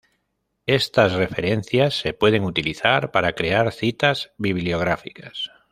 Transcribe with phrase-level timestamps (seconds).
[0.65, 5.51] Estas referencias se pueden utilizar para crear citas bibliográficas.